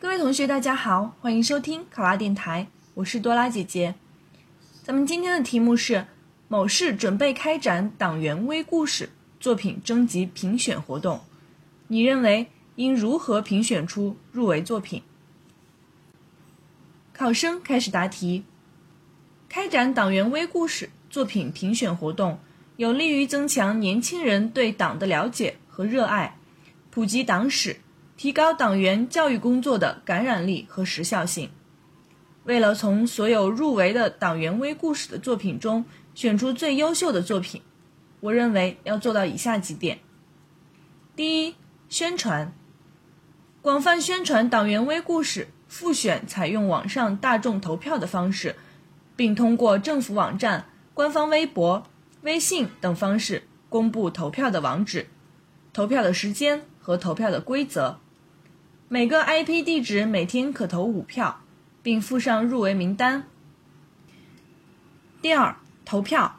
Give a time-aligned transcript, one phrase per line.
[0.00, 3.96] 各位同学，大家好，欢迎收听考拉电台，我是多拉姐姐。
[4.84, 6.06] 咱们今天的题目是：
[6.46, 11.22] 某市准备开展党员微故事作品征集评选活动，
[11.88, 15.02] 你认为应如何评选出入围作品？
[17.12, 18.44] 考生开始答题。
[19.48, 22.38] 开展党员微故事作品评选活动，
[22.76, 26.38] 有利于增强年轻人对党的了解和热爱，
[26.88, 27.78] 普及党史。
[28.18, 31.50] 提高党员教育工作的感染力和时效性。
[32.42, 35.84] 为了从所有入围的党员微故事的作品中
[36.16, 37.62] 选出最优秀的作品，
[38.18, 40.00] 我认为要做到以下几点：
[41.14, 41.54] 第一，
[41.88, 42.52] 宣传，
[43.62, 48.56] 广泛宣传党员微故事复选采用网上大众投票的方式，
[49.14, 51.84] 并通过政府网站、官方微博、
[52.22, 55.06] 微信等方式公布投票的网址、
[55.72, 58.00] 投票的时间和投票的规则。
[58.90, 61.40] 每个 IP 地址每天可投五票，
[61.82, 63.24] 并附上入围名单。
[65.20, 66.38] 第二，投票，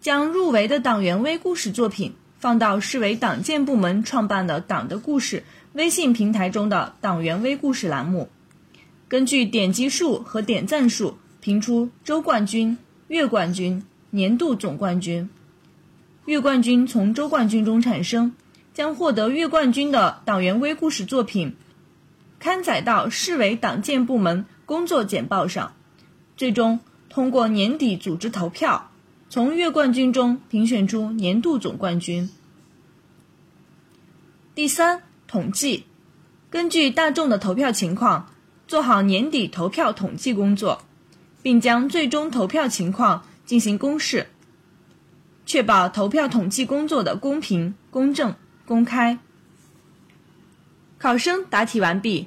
[0.00, 5.44] 将入围的党员微故事作品放到市委党建部门创办的“党的故事”
[5.74, 8.30] 微信平台中的党员微故事栏目，
[9.08, 12.78] 根据点击数和点赞数评出周冠军、
[13.08, 15.28] 月冠军、年度总冠军。
[16.24, 18.32] 月冠军从周冠军中产生，
[18.72, 21.54] 将获得月冠军的党员微故事作品。
[22.42, 25.74] 刊载到市委党建部门工作简报上，
[26.36, 28.90] 最终通过年底组织投票，
[29.28, 32.28] 从月冠军中评选出年度总冠军。
[34.56, 35.84] 第三，统计，
[36.50, 38.28] 根据大众的投票情况，
[38.66, 40.82] 做好年底投票统计工作，
[41.42, 44.26] 并将最终投票情况进行公示，
[45.46, 48.34] 确保投票统计工作的公平、公正、
[48.66, 49.20] 公开。
[50.98, 52.26] 考生答题完毕。